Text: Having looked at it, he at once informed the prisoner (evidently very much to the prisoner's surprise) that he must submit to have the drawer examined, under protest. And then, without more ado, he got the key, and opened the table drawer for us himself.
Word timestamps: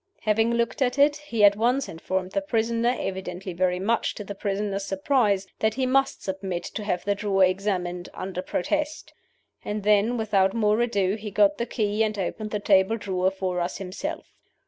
Having 0.21 0.55
looked 0.55 0.81
at 0.81 0.97
it, 0.97 1.17
he 1.17 1.43
at 1.43 1.55
once 1.55 1.87
informed 1.87 2.31
the 2.31 2.41
prisoner 2.41 2.95
(evidently 2.97 3.53
very 3.53 3.77
much 3.79 4.15
to 4.15 4.23
the 4.23 4.33
prisoner's 4.33 4.83
surprise) 4.83 5.45
that 5.59 5.75
he 5.75 5.85
must 5.85 6.23
submit 6.23 6.63
to 6.63 6.83
have 6.83 7.05
the 7.05 7.13
drawer 7.13 7.45
examined, 7.45 8.09
under 8.15 8.41
protest. 8.41 9.13
And 9.63 9.83
then, 9.83 10.17
without 10.17 10.55
more 10.55 10.81
ado, 10.81 11.13
he 11.17 11.29
got 11.29 11.59
the 11.59 11.67
key, 11.67 12.01
and 12.01 12.17
opened 12.17 12.49
the 12.49 12.59
table 12.59 12.97
drawer 12.97 13.29
for 13.29 13.59
us 13.61 13.77
himself. 13.77 14.33